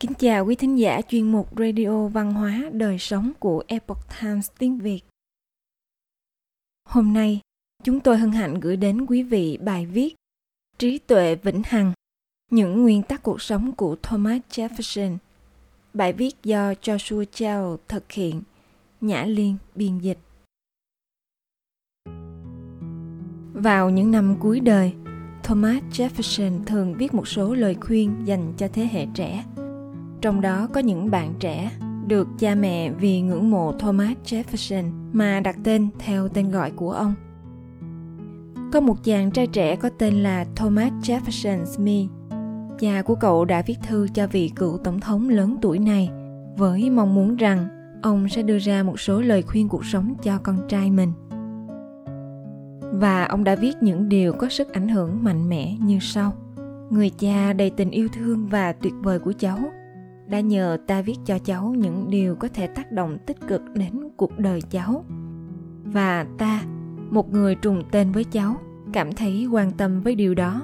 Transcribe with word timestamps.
Kính 0.00 0.14
chào 0.18 0.46
quý 0.46 0.54
thính 0.54 0.78
giả 0.78 1.00
chuyên 1.08 1.32
mục 1.32 1.58
Radio 1.58 2.08
Văn 2.08 2.32
hóa 2.32 2.70
Đời 2.72 2.98
Sống 2.98 3.32
của 3.38 3.62
Epoch 3.66 3.98
Times 4.20 4.50
tiếng 4.58 4.78
Việt. 4.78 5.00
Hôm 6.88 7.12
nay, 7.12 7.40
chúng 7.84 8.00
tôi 8.00 8.18
hân 8.18 8.32
hạnh 8.32 8.60
gửi 8.60 8.76
đến 8.76 9.06
quý 9.06 9.22
vị 9.22 9.58
bài 9.62 9.86
viết 9.86 10.14
Trí 10.78 10.98
tuệ 10.98 11.34
vĩnh 11.34 11.62
hằng, 11.64 11.92
những 12.50 12.82
nguyên 12.82 13.02
tắc 13.02 13.22
cuộc 13.22 13.42
sống 13.42 13.72
của 13.72 13.96
Thomas 14.02 14.40
Jefferson. 14.50 15.16
Bài 15.94 16.12
viết 16.12 16.34
do 16.42 16.72
Joshua 16.72 17.24
Chao 17.32 17.78
thực 17.88 18.12
hiện, 18.12 18.42
Nhã 19.00 19.24
Liên 19.24 19.56
biên 19.74 19.98
dịch. 19.98 20.18
Vào 23.52 23.90
những 23.90 24.10
năm 24.10 24.36
cuối 24.40 24.60
đời, 24.60 24.92
Thomas 25.42 25.82
Jefferson 25.92 26.64
thường 26.64 26.94
viết 26.98 27.14
một 27.14 27.28
số 27.28 27.54
lời 27.54 27.76
khuyên 27.80 28.16
dành 28.24 28.52
cho 28.56 28.68
thế 28.72 28.88
hệ 28.92 29.06
trẻ. 29.14 29.44
Trong 30.20 30.40
đó 30.40 30.68
có 30.74 30.80
những 30.80 31.10
bạn 31.10 31.34
trẻ 31.40 31.70
được 32.06 32.28
cha 32.38 32.54
mẹ 32.54 32.90
vì 32.90 33.20
ngưỡng 33.20 33.50
mộ 33.50 33.72
Thomas 33.72 34.16
Jefferson 34.24 34.84
mà 35.12 35.40
đặt 35.40 35.56
tên 35.64 35.88
theo 35.98 36.28
tên 36.28 36.50
gọi 36.50 36.70
của 36.70 36.92
ông. 36.92 37.14
Có 38.72 38.80
một 38.80 39.04
chàng 39.04 39.30
trai 39.30 39.46
trẻ 39.46 39.76
có 39.76 39.90
tên 39.98 40.14
là 40.14 40.44
Thomas 40.56 40.92
Jefferson 41.02 41.64
Smith. 41.64 42.10
Cha 42.78 43.02
của 43.02 43.14
cậu 43.14 43.44
đã 43.44 43.62
viết 43.66 43.78
thư 43.88 44.08
cho 44.14 44.26
vị 44.26 44.52
cựu 44.56 44.78
tổng 44.78 45.00
thống 45.00 45.28
lớn 45.28 45.56
tuổi 45.62 45.78
này 45.78 46.10
với 46.56 46.90
mong 46.90 47.14
muốn 47.14 47.36
rằng 47.36 47.68
ông 48.02 48.28
sẽ 48.28 48.42
đưa 48.42 48.58
ra 48.58 48.82
một 48.82 49.00
số 49.00 49.20
lời 49.20 49.42
khuyên 49.42 49.68
cuộc 49.68 49.84
sống 49.84 50.14
cho 50.22 50.38
con 50.42 50.58
trai 50.68 50.90
mình 50.90 51.12
và 52.92 53.24
ông 53.24 53.44
đã 53.44 53.54
viết 53.54 53.76
những 53.80 54.08
điều 54.08 54.32
có 54.32 54.48
sức 54.48 54.72
ảnh 54.72 54.88
hưởng 54.88 55.24
mạnh 55.24 55.48
mẽ 55.48 55.76
như 55.80 55.98
sau 56.00 56.32
người 56.90 57.10
cha 57.10 57.52
đầy 57.52 57.70
tình 57.70 57.90
yêu 57.90 58.08
thương 58.14 58.46
và 58.46 58.72
tuyệt 58.72 58.92
vời 59.02 59.18
của 59.18 59.32
cháu 59.38 59.58
đã 60.28 60.40
nhờ 60.40 60.78
ta 60.86 61.02
viết 61.02 61.18
cho 61.24 61.38
cháu 61.38 61.74
những 61.78 62.10
điều 62.10 62.34
có 62.34 62.48
thể 62.54 62.66
tác 62.66 62.92
động 62.92 63.18
tích 63.26 63.36
cực 63.48 63.62
đến 63.74 63.92
cuộc 64.16 64.38
đời 64.38 64.62
cháu. 64.70 65.04
Và 65.84 66.26
ta, 66.38 66.62
một 67.10 67.32
người 67.32 67.54
trùng 67.54 67.82
tên 67.90 68.12
với 68.12 68.24
cháu, 68.24 68.56
cảm 68.92 69.12
thấy 69.12 69.46
quan 69.46 69.72
tâm 69.72 70.00
với 70.00 70.14
điều 70.14 70.34
đó. 70.34 70.62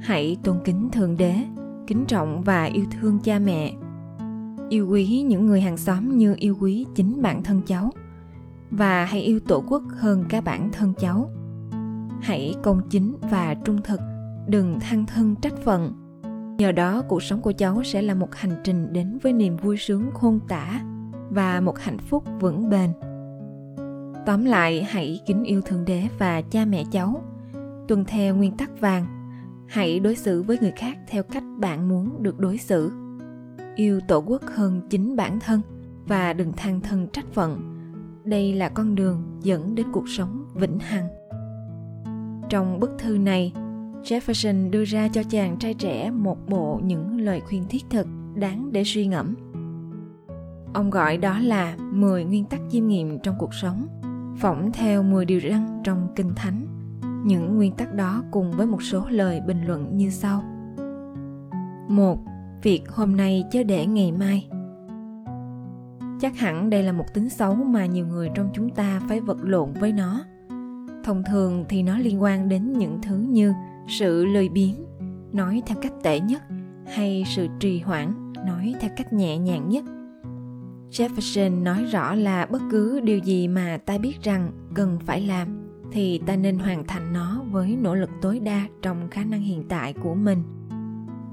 Hãy 0.00 0.36
tôn 0.42 0.56
kính 0.64 0.88
thượng 0.92 1.16
đế, 1.16 1.34
kính 1.86 2.04
trọng 2.04 2.42
và 2.42 2.64
yêu 2.64 2.84
thương 3.00 3.18
cha 3.18 3.38
mẹ. 3.38 3.72
Yêu 4.68 4.88
quý 4.88 5.24
những 5.28 5.46
người 5.46 5.60
hàng 5.60 5.76
xóm 5.76 6.18
như 6.18 6.34
yêu 6.38 6.56
quý 6.60 6.86
chính 6.94 7.22
bản 7.22 7.42
thân 7.42 7.60
cháu. 7.66 7.90
Và 8.70 9.04
hãy 9.04 9.20
yêu 9.20 9.40
tổ 9.40 9.64
quốc 9.68 9.82
hơn 9.98 10.24
cả 10.28 10.40
bản 10.40 10.70
thân 10.72 10.92
cháu. 10.98 11.30
Hãy 12.20 12.54
công 12.62 12.80
chính 12.90 13.16
và 13.30 13.54
trung 13.54 13.82
thực, 13.84 14.00
đừng 14.48 14.80
than 14.80 15.06
thân 15.06 15.34
trách 15.36 15.54
phận 15.64 16.03
nhờ 16.58 16.72
đó, 16.72 17.02
cuộc 17.08 17.22
sống 17.22 17.40
của 17.40 17.52
cháu 17.52 17.82
sẽ 17.84 18.02
là 18.02 18.14
một 18.14 18.34
hành 18.34 18.60
trình 18.64 18.92
đến 18.92 19.18
với 19.22 19.32
niềm 19.32 19.56
vui 19.56 19.76
sướng, 19.76 20.10
khôn 20.14 20.40
tả 20.48 20.80
và 21.30 21.60
một 21.60 21.78
hạnh 21.78 21.98
phúc 21.98 22.24
vững 22.40 22.70
bền. 22.70 22.90
Tóm 24.26 24.44
lại, 24.44 24.82
hãy 24.82 25.20
kính 25.26 25.44
yêu 25.44 25.60
thượng 25.60 25.84
đế 25.84 26.02
và 26.18 26.42
cha 26.42 26.64
mẹ 26.64 26.84
cháu. 26.90 27.22
Tuân 27.88 28.04
theo 28.04 28.36
nguyên 28.36 28.56
tắc 28.56 28.80
vàng, 28.80 29.06
hãy 29.68 30.00
đối 30.00 30.16
xử 30.16 30.42
với 30.42 30.58
người 30.60 30.72
khác 30.76 30.98
theo 31.08 31.22
cách 31.22 31.44
bạn 31.58 31.88
muốn 31.88 32.22
được 32.22 32.38
đối 32.38 32.58
xử. 32.58 32.92
Yêu 33.76 34.00
tổ 34.08 34.18
quốc 34.26 34.42
hơn 34.42 34.80
chính 34.90 35.16
bản 35.16 35.40
thân 35.40 35.60
và 36.06 36.32
đừng 36.32 36.52
than 36.52 36.80
thân 36.80 37.08
trách 37.12 37.26
phận. 37.32 37.60
Đây 38.24 38.52
là 38.52 38.68
con 38.68 38.94
đường 38.94 39.38
dẫn 39.42 39.74
đến 39.74 39.86
cuộc 39.92 40.08
sống 40.08 40.44
vĩnh 40.54 40.78
hằng. 40.78 41.08
Trong 42.48 42.80
bức 42.80 42.90
thư 42.98 43.18
này 43.18 43.52
jefferson 44.04 44.70
đưa 44.70 44.84
ra 44.84 45.08
cho 45.08 45.22
chàng 45.22 45.56
trai 45.56 45.74
trẻ 45.74 46.10
một 46.10 46.48
bộ 46.48 46.80
những 46.84 47.20
lời 47.20 47.40
khuyên 47.40 47.64
thiết 47.68 47.84
thực, 47.90 48.06
đáng 48.34 48.72
để 48.72 48.82
suy 48.84 49.06
ngẫm. 49.06 49.34
Ông 50.74 50.90
gọi 50.90 51.16
đó 51.16 51.38
là 51.38 51.76
10 51.92 52.24
nguyên 52.24 52.44
tắc 52.44 52.60
chiêm 52.70 52.86
nghiệm 52.86 53.18
trong 53.18 53.34
cuộc 53.38 53.54
sống, 53.54 53.86
phỏng 54.38 54.72
theo 54.72 55.02
10 55.02 55.24
điều 55.24 55.40
răn 55.40 55.80
trong 55.84 56.08
kinh 56.16 56.32
thánh. 56.36 56.66
Những 57.24 57.56
nguyên 57.56 57.72
tắc 57.72 57.94
đó 57.94 58.24
cùng 58.30 58.52
với 58.52 58.66
một 58.66 58.82
số 58.82 59.04
lời 59.08 59.40
bình 59.46 59.64
luận 59.66 59.96
như 59.96 60.10
sau. 60.10 60.42
Một, 61.88 62.18
việc 62.62 62.82
hôm 62.88 63.16
nay 63.16 63.44
chớ 63.50 63.62
để 63.62 63.86
ngày 63.86 64.12
mai. 64.12 64.48
Chắc 66.20 66.38
hẳn 66.38 66.70
đây 66.70 66.82
là 66.82 66.92
một 66.92 67.14
tính 67.14 67.28
xấu 67.28 67.54
mà 67.54 67.86
nhiều 67.86 68.06
người 68.06 68.30
trong 68.34 68.48
chúng 68.54 68.70
ta 68.70 69.00
phải 69.08 69.20
vật 69.20 69.38
lộn 69.42 69.72
với 69.72 69.92
nó. 69.92 70.24
Thông 71.04 71.22
thường 71.26 71.64
thì 71.68 71.82
nó 71.82 71.98
liên 71.98 72.22
quan 72.22 72.48
đến 72.48 72.72
những 72.72 72.98
thứ 73.02 73.16
như 73.16 73.54
sự 73.88 74.24
lười 74.24 74.48
biếng, 74.48 74.74
nói 75.32 75.62
theo 75.66 75.78
cách 75.82 75.92
tệ 76.02 76.20
nhất, 76.20 76.42
hay 76.86 77.24
sự 77.26 77.48
trì 77.60 77.80
hoãn, 77.80 78.32
nói 78.46 78.74
theo 78.80 78.90
cách 78.96 79.12
nhẹ 79.12 79.38
nhàng 79.38 79.68
nhất 79.68 79.84
jefferson 80.94 81.62
nói 81.62 81.84
rõ 81.84 82.14
là 82.14 82.46
bất 82.46 82.62
cứ 82.70 83.00
điều 83.00 83.18
gì 83.18 83.48
mà 83.48 83.78
ta 83.86 83.98
biết 83.98 84.22
rằng 84.22 84.52
cần 84.74 84.98
phải 85.06 85.20
làm, 85.20 85.48
thì 85.92 86.20
ta 86.26 86.36
nên 86.36 86.58
hoàn 86.58 86.86
thành 86.86 87.12
nó 87.12 87.42
với 87.50 87.76
nỗ 87.82 87.94
lực 87.94 88.10
tối 88.22 88.40
đa 88.40 88.66
trong 88.82 89.08
khả 89.10 89.24
năng 89.24 89.40
hiện 89.40 89.64
tại 89.68 89.92
của 89.92 90.14
mình 90.14 90.42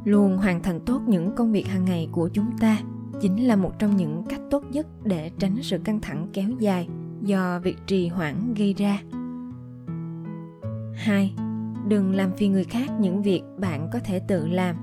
luôn 0.06 0.38
hoàn 0.38 0.64
thành 0.64 0.80
tốt 0.80 1.02
những 1.08 1.32
công 1.36 1.52
việc 1.52 1.68
hàng 1.68 1.86
ngày 1.86 2.10
của 2.12 2.30
chúng 2.34 2.58
ta 2.60 2.78
chính 3.22 3.48
là 3.48 3.56
một 3.56 3.80
trong 3.80 3.98
những 3.98 4.24
cách 4.30 4.42
tốt 4.50 4.64
nhất 4.72 4.88
để 5.04 5.32
tránh 5.40 5.58
sự 5.62 5.78
căng 5.84 6.00
thẳng 6.00 6.28
kéo 6.34 6.50
dài 6.60 6.88
do 7.22 7.60
việc 7.60 7.78
trì 7.88 8.08
hoãn 8.08 8.54
gây 8.54 8.74
ra. 8.74 9.02
2. 10.94 11.34
Đừng 11.92 12.16
làm 12.16 12.32
phiền 12.34 12.52
người 12.52 12.64
khác 12.64 12.92
những 13.00 13.22
việc 13.22 13.42
bạn 13.58 13.90
có 13.94 14.00
thể 14.00 14.20
tự 14.28 14.48
làm. 14.48 14.76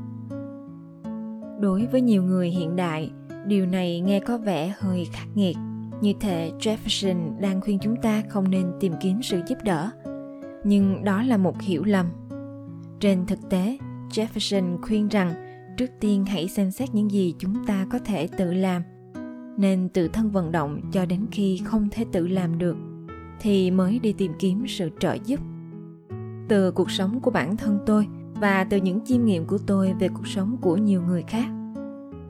Đối 1.60 1.86
với 1.86 2.00
nhiều 2.00 2.22
người 2.22 2.50
hiện 2.50 2.76
đại, 2.76 3.10
điều 3.46 3.66
này 3.66 4.00
nghe 4.00 4.20
có 4.20 4.38
vẻ 4.38 4.74
hơi 4.78 5.04
khắc 5.12 5.28
nghiệt. 5.34 5.56
Như 6.00 6.12
thể 6.20 6.52
Jefferson 6.58 7.40
đang 7.40 7.60
khuyên 7.60 7.78
chúng 7.78 7.96
ta 7.96 8.22
không 8.28 8.50
nên 8.50 8.72
tìm 8.80 8.92
kiếm 9.00 9.22
sự 9.22 9.40
giúp 9.48 9.58
đỡ. 9.64 9.90
Nhưng 10.64 11.04
đó 11.04 11.22
là 11.22 11.36
một 11.36 11.62
hiểu 11.62 11.84
lầm. 11.84 12.06
Trên 13.00 13.26
thực 13.26 13.38
tế, 13.50 13.78
Jefferson 14.10 14.82
khuyên 14.82 15.08
rằng 15.08 15.34
trước 15.76 15.90
tiên 16.00 16.26
hãy 16.26 16.48
xem 16.48 16.70
xét 16.70 16.94
những 16.94 17.10
gì 17.10 17.34
chúng 17.38 17.66
ta 17.66 17.86
có 17.90 17.98
thể 17.98 18.28
tự 18.38 18.52
làm 18.52 18.82
nên 19.56 19.88
tự 19.88 20.08
thân 20.08 20.30
vận 20.30 20.52
động 20.52 20.80
cho 20.92 21.06
đến 21.06 21.26
khi 21.30 21.60
không 21.64 21.88
thể 21.90 22.04
tự 22.12 22.26
làm 22.26 22.58
được 22.58 22.76
thì 23.40 23.70
mới 23.70 23.98
đi 23.98 24.12
tìm 24.12 24.32
kiếm 24.38 24.64
sự 24.68 24.90
trợ 25.00 25.16
giúp 25.24 25.40
từ 26.48 26.70
cuộc 26.70 26.90
sống 26.90 27.20
của 27.20 27.30
bản 27.30 27.56
thân 27.56 27.78
tôi 27.86 28.08
và 28.34 28.64
từ 28.64 28.76
những 28.76 29.00
chiêm 29.04 29.24
nghiệm 29.24 29.46
của 29.46 29.58
tôi 29.66 29.94
về 30.00 30.08
cuộc 30.08 30.26
sống 30.26 30.56
của 30.60 30.76
nhiều 30.76 31.02
người 31.02 31.22
khác. 31.22 31.46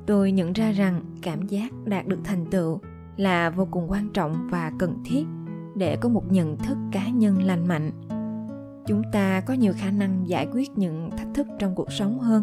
Tôi 0.06 0.32
nhận 0.32 0.52
ra 0.52 0.72
rằng 0.72 1.00
cảm 1.22 1.46
giác 1.46 1.72
đạt 1.84 2.06
được 2.06 2.18
thành 2.24 2.46
tựu 2.46 2.80
là 3.16 3.50
vô 3.50 3.68
cùng 3.70 3.90
quan 3.90 4.08
trọng 4.08 4.48
và 4.50 4.72
cần 4.78 5.02
thiết 5.04 5.24
để 5.76 5.96
có 5.96 6.08
một 6.08 6.32
nhận 6.32 6.56
thức 6.56 6.78
cá 6.92 7.08
nhân 7.08 7.42
lành 7.42 7.68
mạnh. 7.68 7.90
Chúng 8.86 9.02
ta 9.12 9.40
có 9.40 9.54
nhiều 9.54 9.72
khả 9.76 9.90
năng 9.90 10.28
giải 10.28 10.46
quyết 10.52 10.78
những 10.78 11.10
thách 11.10 11.28
thức 11.34 11.46
trong 11.58 11.74
cuộc 11.74 11.92
sống 11.92 12.18
hơn 12.18 12.42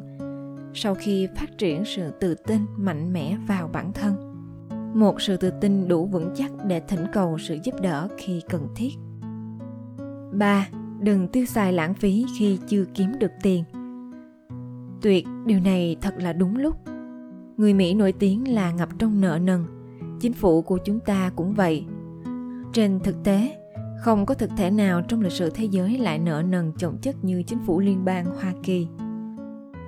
sau 0.78 0.96
khi 0.96 1.28
phát 1.36 1.58
triển 1.58 1.86
sự 1.86 2.12
tự 2.20 2.36
tin 2.36 2.66
mạnh 2.78 3.14
mẽ 3.14 3.38
vào 3.48 3.70
bản 3.74 3.94
thân. 3.94 4.16
Một 4.94 5.22
sự 5.22 5.38
tự 5.38 5.52
tin 5.62 5.88
đủ 5.88 6.06
vững 6.06 6.34
chắc 6.36 6.52
để 6.68 6.82
thỉnh 6.88 7.06
cầu 7.14 7.38
sự 7.38 7.58
giúp 7.64 7.76
đỡ 7.82 8.08
khi 8.18 8.42
cần 8.50 8.68
thiết. 8.76 8.92
3. 10.32 10.68
Đừng 11.00 11.28
tiêu 11.28 11.46
xài 11.46 11.74
lãng 11.74 11.94
phí 11.94 12.26
khi 12.38 12.60
chưa 12.68 12.86
kiếm 12.94 13.12
được 13.20 13.32
tiền. 13.44 13.64
Tuyệt, 15.02 15.28
điều 15.46 15.60
này 15.60 15.98
thật 16.02 16.14
là 16.18 16.34
đúng 16.34 16.58
lúc. 16.58 16.76
Người 17.58 17.74
Mỹ 17.74 17.94
nổi 17.94 18.12
tiếng 18.12 18.54
là 18.54 18.72
ngập 18.72 18.90
trong 19.00 19.22
nợ 19.22 19.40
nần. 19.44 19.66
Chính 20.20 20.34
phủ 20.34 20.62
của 20.62 20.78
chúng 20.86 21.00
ta 21.00 21.32
cũng 21.36 21.54
vậy. 21.54 21.86
Trên 22.74 23.00
thực 23.04 23.24
tế, 23.24 23.58
không 24.00 24.26
có 24.26 24.34
thực 24.34 24.50
thể 24.58 24.72
nào 24.72 25.02
trong 25.02 25.22
lịch 25.22 25.32
sử 25.32 25.50
thế 25.50 25.66
giới 25.66 25.98
lại 25.98 26.20
nợ 26.20 26.44
nần 26.50 26.72
chồng 26.78 26.98
chất 27.02 27.24
như 27.24 27.44
chính 27.44 27.60
phủ 27.66 27.80
liên 27.80 28.06
bang 28.06 28.26
Hoa 28.26 28.54
Kỳ. 28.64 28.88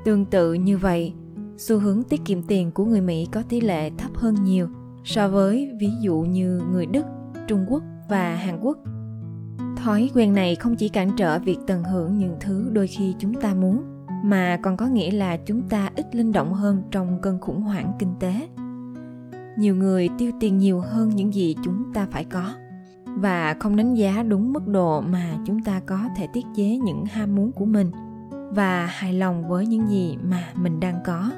Tương 0.05 0.25
tự 0.25 0.53
như 0.53 0.77
vậy, 0.77 1.13
xu 1.57 1.79
hướng 1.79 2.03
tiết 2.03 2.21
kiệm 2.25 2.43
tiền 2.43 2.71
của 2.71 2.85
người 2.85 3.01
Mỹ 3.01 3.27
có 3.31 3.43
tỷ 3.49 3.61
lệ 3.61 3.89
thấp 3.97 4.11
hơn 4.15 4.35
nhiều 4.43 4.67
so 5.03 5.29
với 5.29 5.71
ví 5.79 5.89
dụ 6.01 6.15
như 6.19 6.61
người 6.71 6.85
Đức, 6.85 7.05
Trung 7.47 7.65
Quốc 7.69 7.83
và 8.09 8.35
Hàn 8.35 8.59
Quốc. 8.59 8.77
Thói 9.87 10.09
quen 10.13 10.33
này 10.33 10.55
không 10.55 10.75
chỉ 10.75 10.89
cản 10.89 11.11
trở 11.17 11.39
việc 11.39 11.57
tận 11.67 11.83
hưởng 11.83 12.17
những 12.17 12.37
thứ 12.39 12.69
đôi 12.73 12.87
khi 12.87 13.15
chúng 13.19 13.33
ta 13.33 13.53
muốn, 13.53 13.83
mà 14.23 14.59
còn 14.63 14.77
có 14.77 14.85
nghĩa 14.87 15.11
là 15.11 15.37
chúng 15.37 15.61
ta 15.61 15.89
ít 15.95 16.15
linh 16.15 16.31
động 16.31 16.53
hơn 16.53 16.83
trong 16.91 17.21
cơn 17.21 17.39
khủng 17.39 17.61
hoảng 17.61 17.93
kinh 17.99 18.13
tế. 18.19 18.47
Nhiều 19.57 19.75
người 19.75 20.09
tiêu 20.17 20.31
tiền 20.39 20.57
nhiều 20.57 20.79
hơn 20.79 21.09
những 21.09 21.33
gì 21.33 21.55
chúng 21.63 21.93
ta 21.93 22.07
phải 22.11 22.25
có 22.25 22.53
và 23.05 23.55
không 23.59 23.75
đánh 23.75 23.93
giá 23.93 24.23
đúng 24.23 24.53
mức 24.53 24.67
độ 24.67 25.01
mà 25.01 25.37
chúng 25.45 25.63
ta 25.63 25.81
có 25.85 25.99
thể 26.17 26.27
tiết 26.33 26.45
chế 26.55 26.77
những 26.77 27.05
ham 27.05 27.35
muốn 27.35 27.51
của 27.51 27.65
mình– 27.65 27.91
và 28.51 28.85
hài 28.85 29.13
lòng 29.13 29.47
với 29.47 29.65
những 29.65 29.87
gì 29.87 30.17
mà 30.23 30.43
mình 30.55 30.79
đang 30.79 30.99
có 31.05 31.31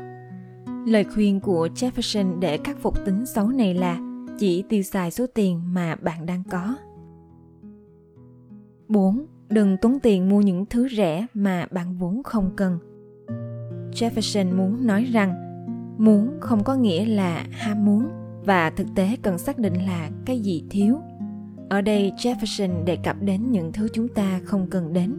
lời 0.86 1.04
khuyên 1.04 1.40
của 1.40 1.68
jefferson 1.76 2.40
để 2.40 2.58
khắc 2.64 2.78
phục 2.82 3.06
tính 3.06 3.26
xấu 3.26 3.48
này 3.48 3.74
là 3.74 3.98
chỉ 4.40 4.64
tiêu 4.70 4.84
xài 4.84 5.12
số 5.12 5.26
tiền 5.34 5.62
mà 5.74 5.96
bạn 5.96 6.26
đang 6.26 6.44
có 6.52 6.76
4. 8.90 9.26
Đừng 9.50 9.78
tốn 9.78 10.00
tiền 10.00 10.30
mua 10.30 10.42
những 10.42 10.66
thứ 10.66 10.88
rẻ 10.98 11.26
mà 11.34 11.68
bạn 11.72 11.98
vốn 11.98 12.24
không 12.24 12.52
cần. 12.56 12.80
Jefferson 13.92 14.56
muốn 14.56 14.88
nói 14.88 15.04
rằng, 15.04 15.34
muốn 15.98 16.38
không 16.40 16.64
có 16.64 16.76
nghĩa 16.76 17.06
là 17.06 17.46
ham 17.52 17.86
muốn 17.86 18.10
và 18.46 18.70
thực 18.70 18.88
tế 18.96 19.18
cần 19.22 19.38
xác 19.38 19.60
định 19.60 19.74
là 19.74 20.10
cái 20.26 20.40
gì 20.40 20.64
thiếu 20.70 20.98
ở 21.70 21.82
đây 21.82 22.12
jefferson 22.18 22.84
đề 22.84 22.96
cập 22.96 23.22
đến 23.22 23.52
những 23.52 23.72
thứ 23.72 23.88
chúng 23.94 24.08
ta 24.08 24.40
không 24.46 24.68
cần 24.70 24.94
đến 24.94 25.16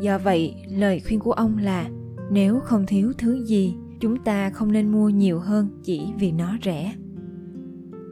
do 0.00 0.18
vậy, 0.18 0.54
lời 0.68 1.00
khuyên 1.08 1.20
của 1.20 1.32
ông 1.32 1.58
là, 1.58 1.90
nếu 2.30 2.60
không 2.60 2.86
thiếu 2.86 3.12
thứ 3.18 3.44
gì, 3.44 3.74
chúng 4.00 4.24
ta 4.24 4.50
không 4.50 4.72
nên 4.72 4.92
mua 4.92 5.08
nhiều 5.08 5.38
hơn 5.38 5.68
chỉ 5.82 6.12
vì 6.18 6.32
nó 6.32 6.56
rẻ 6.64 6.94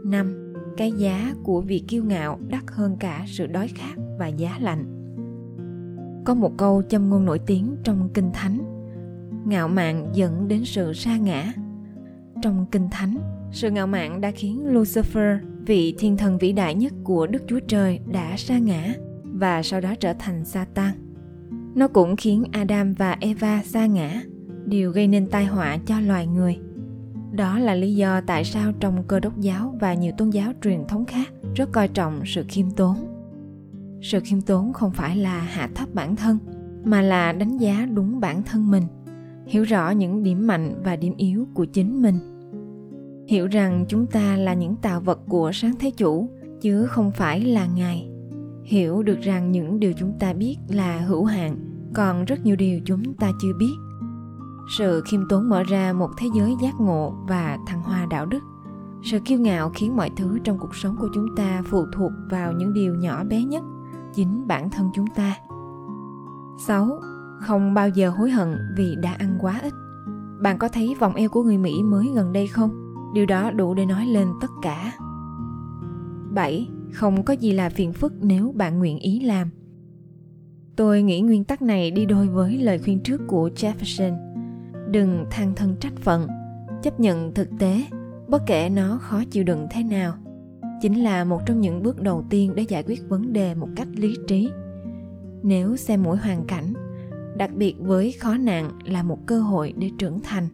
5. 0.05 0.55
Cái 0.77 0.93
giá 0.93 1.35
của 1.43 1.61
việc 1.61 1.85
kiêu 1.89 2.05
ngạo 2.05 2.39
đắt 2.49 2.63
hơn 2.67 2.97
cả 3.01 3.25
sự 3.27 3.47
đói 3.47 3.69
khát 3.69 3.95
và 4.19 4.27
giá 4.27 4.59
lạnh. 4.61 4.85
Có 6.25 6.35
một 6.35 6.53
câu 6.57 6.83
châm 6.89 7.11
ngôn 7.11 7.25
nổi 7.25 7.39
tiếng 7.39 7.77
trong 7.85 8.09
Kinh 8.15 8.31
Thánh. 8.33 8.59
Ngạo 9.47 9.69
mạn 9.69 10.11
dẫn 10.13 10.49
đến 10.49 10.65
sự 10.65 10.93
sa 10.93 11.17
ngã. 11.17 11.53
Trong 12.43 12.67
Kinh 12.71 12.89
Thánh, 12.91 13.17
sự 13.53 13.71
ngạo 13.71 13.87
mạn 13.87 14.21
đã 14.21 14.31
khiến 14.31 14.75
Lucifer, 14.75 15.39
vị 15.67 15.95
thiên 15.99 16.17
thần 16.17 16.39
vĩ 16.39 16.53
đại 16.53 16.75
nhất 16.75 16.93
của 17.05 17.27
Đức 17.27 17.43
Chúa 17.47 17.61
Trời 17.61 18.01
đã 18.13 18.37
sa 18.37 18.59
ngã 18.59 18.95
và 19.25 19.63
sau 19.63 19.81
đó 19.81 19.95
trở 20.01 20.13
thành 20.19 20.45
Satan. 20.45 20.93
Nó 21.75 21.89
cũng 21.89 22.17
khiến 22.17 22.45
Adam 22.53 22.93
và 22.93 23.17
Eva 23.21 23.63
sa 23.65 23.87
ngã, 23.87 24.23
điều 24.67 24.91
gây 24.91 25.09
nên 25.09 25.27
tai 25.27 25.47
họa 25.47 25.79
cho 25.87 26.01
loài 26.01 26.27
người. 26.27 26.59
Đó 27.33 27.59
là 27.59 27.75
lý 27.75 27.95
do 27.95 28.21
tại 28.21 28.45
sao 28.45 28.73
trong 28.81 29.03
cơ 29.09 29.21
đốc 29.21 29.41
giáo 29.41 29.77
và 29.81 29.95
nhiều 29.95 30.13
tôn 30.19 30.31
giáo 30.31 30.53
truyền 30.63 30.87
thống 30.89 31.05
khác 31.05 31.29
rất 31.55 31.73
coi 31.73 31.89
trọng 31.89 32.21
sự 32.27 32.45
khiêm 32.49 32.71
tốn. 32.71 32.97
Sự 34.03 34.21
khiêm 34.25 34.41
tốn 34.41 34.73
không 34.73 34.91
phải 34.91 35.17
là 35.17 35.41
hạ 35.41 35.69
thấp 35.75 35.89
bản 35.95 36.17
thân, 36.17 36.39
mà 36.85 37.03
là 37.03 37.33
đánh 37.33 37.59
giá 37.59 37.87
đúng 37.95 38.21
bản 38.21 38.43
thân 38.43 38.71
mình, 38.71 38.83
hiểu 39.47 39.63
rõ 39.63 39.91
những 39.91 40.23
điểm 40.23 40.47
mạnh 40.47 40.83
và 40.85 40.97
điểm 40.97 41.15
yếu 41.17 41.47
của 41.55 41.65
chính 41.65 42.03
mình. 42.03 42.15
Hiểu 43.29 43.47
rằng 43.47 43.85
chúng 43.89 44.07
ta 44.07 44.37
là 44.37 44.55
những 44.55 44.77
tạo 44.77 45.01
vật 45.01 45.21
của 45.29 45.51
sáng 45.53 45.75
thế 45.79 45.91
chủ, 45.91 46.29
chứ 46.61 46.87
không 46.87 47.11
phải 47.11 47.41
là 47.41 47.67
Ngài. 47.67 48.09
Hiểu 48.65 49.03
được 49.03 49.21
rằng 49.21 49.53
những 49.53 49.81
điều 49.81 49.93
chúng 49.93 50.13
ta 50.19 50.33
biết 50.33 50.57
là 50.69 51.01
hữu 51.01 51.25
hạn, 51.25 51.59
còn 51.95 52.25
rất 52.25 52.45
nhiều 52.45 52.57
điều 52.57 52.81
chúng 52.85 53.15
ta 53.15 53.33
chưa 53.43 53.53
biết 53.59 53.75
sự 54.69 55.03
khiêm 55.07 55.29
tốn 55.29 55.49
mở 55.49 55.63
ra 55.63 55.93
một 55.93 56.11
thế 56.19 56.29
giới 56.35 56.57
giác 56.63 56.75
ngộ 56.81 57.15
và 57.29 57.59
thăng 57.67 57.83
hoa 57.83 58.07
đạo 58.07 58.27
đức 58.27 58.41
sự 59.03 59.19
kiêu 59.25 59.39
ngạo 59.39 59.71
khiến 59.75 59.97
mọi 59.97 60.11
thứ 60.17 60.39
trong 60.45 60.59
cuộc 60.59 60.75
sống 60.75 60.97
của 61.01 61.09
chúng 61.15 61.37
ta 61.37 61.63
phụ 61.67 61.87
thuộc 61.93 62.13
vào 62.31 62.53
những 62.53 62.73
điều 62.73 62.95
nhỏ 62.95 63.25
bé 63.25 63.45
nhất 63.45 63.63
chính 64.19 64.47
bản 64.47 64.71
thân 64.71 64.91
chúng 64.95 65.07
ta 65.07 65.37
6. 66.67 67.01
Không 67.41 67.75
bao 67.75 67.89
giờ 67.89 68.11
hối 68.11 68.31
hận 68.31 68.57
vì 68.77 68.97
đã 69.03 69.13
ăn 69.19 69.39
quá 69.41 69.61
ít. 69.63 69.73
Bạn 70.41 70.59
có 70.59 70.69
thấy 70.69 70.95
vòng 70.99 71.15
eo 71.15 71.29
của 71.29 71.43
người 71.43 71.59
Mỹ 71.59 71.83
mới 71.83 72.09
gần 72.15 72.33
đây 72.33 72.47
không? 72.47 72.71
Điều 73.15 73.27
đó 73.27 73.51
đủ 73.51 73.75
để 73.75 73.87
nói 73.87 74.07
lên 74.07 74.29
tất 74.41 74.51
cả. 74.63 74.93
7. 76.35 76.69
Không 76.93 77.23
có 77.23 77.33
gì 77.33 77.53
là 77.53 77.69
phiền 77.69 77.93
phức 77.93 78.13
nếu 78.21 78.53
bạn 78.57 78.79
nguyện 78.79 78.99
ý 78.99 79.21
làm. 79.21 79.51
Tôi 80.77 81.03
nghĩ 81.03 81.21
nguyên 81.21 81.45
tắc 81.45 81.63
này 81.63 81.91
đi 81.91 82.07
đôi 82.07 82.29
với 82.29 82.59
lời 82.59 82.79
khuyên 82.79 83.01
trước 83.01 83.21
của 83.27 83.51
Jefferson 83.57 84.17
đừng 84.91 85.25
than 85.31 85.55
thân 85.55 85.77
trách 85.81 85.97
phận, 85.97 86.27
chấp 86.83 87.01
nhận 87.01 87.35
thực 87.35 87.49
tế, 87.59 87.85
bất 88.29 88.43
kể 88.47 88.69
nó 88.69 88.99
khó 89.01 89.23
chịu 89.31 89.45
đựng 89.45 89.67
thế 89.71 89.83
nào 89.83 90.15
chính 90.83 91.03
là 91.03 91.25
một 91.25 91.41
trong 91.47 91.61
những 91.61 91.83
bước 91.83 92.03
đầu 92.03 92.25
tiên 92.31 92.53
để 92.55 92.63
giải 92.63 92.83
quyết 92.83 93.09
vấn 93.09 93.33
đề 93.33 93.55
một 93.55 93.69
cách 93.77 93.89
lý 93.97 94.17
trí. 94.27 94.51
Nếu 95.43 95.77
xem 95.77 96.03
mỗi 96.03 96.17
hoàn 96.17 96.45
cảnh, 96.45 96.73
đặc 97.37 97.51
biệt 97.55 97.75
với 97.79 98.13
khó 98.13 98.35
nạn 98.35 98.71
là 98.85 99.03
một 99.03 99.27
cơ 99.27 99.41
hội 99.41 99.75
để 99.77 99.91
trưởng 99.99 100.21
thành, 100.21 100.49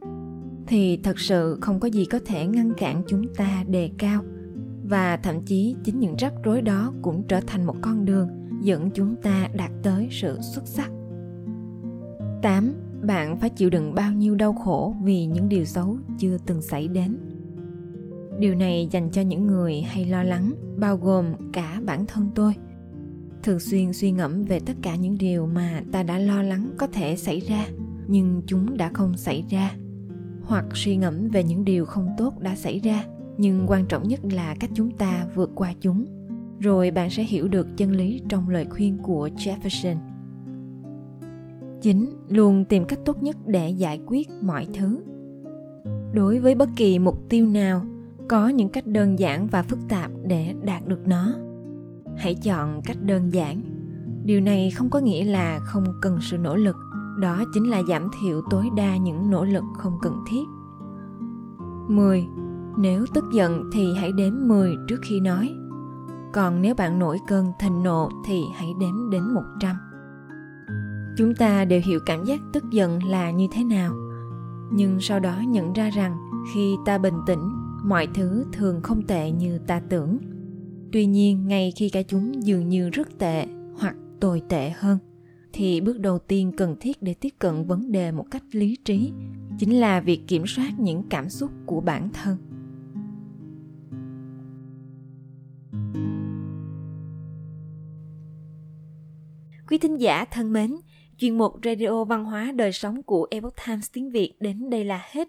thì 0.66 0.96
thật 0.96 1.18
sự 1.18 1.58
không 1.60 1.80
có 1.80 1.88
gì 1.88 2.04
có 2.04 2.18
thể 2.26 2.46
ngăn 2.46 2.72
cản 2.76 3.02
chúng 3.06 3.34
ta 3.34 3.64
đề 3.68 3.90
cao, 3.98 4.22
và 4.84 5.16
thậm 5.16 5.42
chí 5.42 5.76
chính 5.84 6.00
những 6.00 6.14
rắc 6.18 6.32
rối 6.44 6.62
đó 6.62 6.92
cũng 7.02 7.22
trở 7.28 7.40
thành 7.46 7.64
một 7.64 7.76
con 7.80 8.04
đường 8.04 8.28
dẫn 8.62 8.90
chúng 8.90 9.16
ta 9.22 9.48
đạt 9.54 9.70
tới 9.82 10.08
sự 10.10 10.38
xuất 10.40 10.66
sắc. 10.66 10.90
8 12.42 12.74
bạn 13.02 13.40
phải 13.40 13.50
chịu 13.50 13.70
đựng 13.70 13.94
bao 13.94 14.12
nhiêu 14.12 14.34
đau 14.34 14.52
khổ 14.52 14.94
vì 15.02 15.26
những 15.26 15.48
điều 15.48 15.64
xấu 15.64 15.98
chưa 16.18 16.38
từng 16.46 16.62
xảy 16.62 16.88
đến 16.88 17.18
điều 18.38 18.54
này 18.54 18.88
dành 18.90 19.10
cho 19.10 19.22
những 19.22 19.46
người 19.46 19.80
hay 19.80 20.04
lo 20.04 20.22
lắng, 20.22 20.52
bao 20.76 20.96
gồm 20.96 21.26
cả 21.52 21.80
bản 21.86 22.06
thân 22.06 22.30
tôi. 22.34 22.54
Thường 23.42 23.60
xuyên 23.60 23.92
suy 23.92 24.12
ngẫm 24.12 24.42
về 24.42 24.60
tất 24.60 24.72
cả 24.82 24.96
những 24.96 25.18
điều 25.18 25.46
mà 25.46 25.82
ta 25.92 26.02
đã 26.02 26.18
lo 26.18 26.42
lắng 26.42 26.70
có 26.78 26.86
thể 26.86 27.16
xảy 27.16 27.40
ra, 27.40 27.66
nhưng 28.06 28.42
chúng 28.46 28.76
đã 28.76 28.90
không 28.94 29.16
xảy 29.16 29.44
ra. 29.50 29.76
Hoặc 30.42 30.64
suy 30.72 30.96
ngẫm 30.96 31.28
về 31.28 31.44
những 31.44 31.64
điều 31.64 31.84
không 31.84 32.08
tốt 32.18 32.40
đã 32.40 32.56
xảy 32.56 32.78
ra, 32.78 33.04
nhưng 33.38 33.64
quan 33.66 33.86
trọng 33.86 34.08
nhất 34.08 34.20
là 34.24 34.54
cách 34.60 34.70
chúng 34.74 34.90
ta 34.90 35.26
vượt 35.34 35.50
qua 35.54 35.74
chúng. 35.80 36.04
Rồi 36.60 36.90
bạn 36.90 37.10
sẽ 37.10 37.22
hiểu 37.22 37.48
được 37.48 37.76
chân 37.76 37.92
lý 37.92 38.20
trong 38.28 38.48
lời 38.48 38.66
khuyên 38.70 38.98
của 39.02 39.28
jefferson. 39.36 39.96
Chính, 41.82 42.10
luôn 42.28 42.64
tìm 42.64 42.84
cách 42.84 42.98
tốt 43.04 43.22
nhất 43.22 43.36
để 43.46 43.68
giải 43.68 44.00
quyết 44.06 44.28
mọi 44.42 44.66
thứ. 44.74 45.00
Đối 46.12 46.38
với 46.38 46.54
bất 46.54 46.68
kỳ 46.76 46.98
mục 46.98 47.28
tiêu 47.28 47.46
nào 47.46 47.82
có 48.28 48.48
những 48.48 48.68
cách 48.68 48.86
đơn 48.86 49.18
giản 49.18 49.46
và 49.46 49.62
phức 49.62 49.78
tạp 49.88 50.10
để 50.26 50.54
đạt 50.62 50.86
được 50.86 51.08
nó. 51.08 51.32
Hãy 52.16 52.34
chọn 52.34 52.82
cách 52.84 52.96
đơn 53.02 53.32
giản. 53.32 53.62
Điều 54.24 54.40
này 54.40 54.70
không 54.70 54.90
có 54.90 54.98
nghĩa 54.98 55.24
là 55.24 55.58
không 55.58 55.84
cần 56.02 56.18
sự 56.20 56.38
nỗ 56.38 56.56
lực. 56.56 56.76
Đó 57.20 57.44
chính 57.54 57.70
là 57.70 57.82
giảm 57.88 58.08
thiểu 58.20 58.42
tối 58.50 58.64
đa 58.76 58.96
những 58.96 59.30
nỗ 59.30 59.44
lực 59.44 59.64
không 59.78 59.98
cần 60.02 60.24
thiết. 60.28 60.44
10. 61.88 62.26
Nếu 62.78 63.06
tức 63.14 63.24
giận 63.32 63.70
thì 63.72 63.94
hãy 63.94 64.12
đếm 64.12 64.32
10 64.48 64.76
trước 64.88 65.00
khi 65.02 65.20
nói. 65.20 65.54
Còn 66.32 66.62
nếu 66.62 66.74
bạn 66.74 66.98
nổi 66.98 67.18
cơn 67.26 67.52
thịnh 67.60 67.82
nộ 67.82 68.10
thì 68.26 68.42
hãy 68.54 68.68
đếm 68.80 69.10
đến 69.10 69.34
100 69.34 69.76
chúng 71.16 71.34
ta 71.34 71.64
đều 71.64 71.80
hiểu 71.84 72.00
cảm 72.06 72.24
giác 72.24 72.40
tức 72.52 72.64
giận 72.70 73.04
là 73.04 73.30
như 73.30 73.48
thế 73.52 73.64
nào. 73.64 73.92
Nhưng 74.70 75.00
sau 75.00 75.20
đó 75.20 75.34
nhận 75.46 75.72
ra 75.72 75.90
rằng 75.90 76.16
khi 76.54 76.76
ta 76.86 76.98
bình 76.98 77.18
tĩnh 77.26 77.63
mọi 77.84 78.08
thứ 78.14 78.44
thường 78.52 78.80
không 78.82 79.06
tệ 79.06 79.30
như 79.30 79.58
ta 79.58 79.80
tưởng 79.88 80.18
tuy 80.94 81.06
nhiên, 81.06 81.46
ngay 81.48 81.72
khi 81.76 81.88
cả 81.88 82.02
chúng 82.02 82.44
dường 82.44 82.68
như 82.68 82.90
rất 82.90 83.18
tệ 83.18 83.46
hoặc 83.78 83.96
tồi 84.20 84.42
tệ 84.48 84.70
hơn, 84.70 84.98
thì 85.52 85.80
bước 85.80 86.00
đầu 86.00 86.18
tiên 86.18 86.52
cần 86.56 86.76
thiết 86.80 87.02
để 87.02 87.14
tiếp 87.14 87.34
cận 87.38 87.66
vấn 87.66 87.92
đề 87.92 88.12
một 88.12 88.26
cách 88.30 88.42
lý 88.52 88.76
trí 88.84 89.12
chính 89.58 89.80
là 89.80 90.00
việc 90.00 90.20
kiểm 90.28 90.46
soát 90.46 90.70
những 90.78 91.02
cảm 91.10 91.28
xúc 91.28 91.50
của 91.66 91.80
bản 91.80 92.08
thân 92.12 92.36
quý 99.68 99.78
thính 99.78 100.00
giả 100.00 100.24
thân 100.24 100.52
mến, 100.52 100.76
Chuyên 101.18 101.38
mục 101.38 101.52
Radio 101.64 102.04
Văn 102.04 102.24
hóa 102.24 102.52
Đời 102.52 102.72
Sống 102.72 103.02
của 103.02 103.26
Epoch 103.30 103.54
Times 103.66 103.90
tiếng 103.92 104.10
Việt 104.10 104.34
đến 104.40 104.70
đây 104.70 104.84
là 104.84 105.02
hết. 105.10 105.28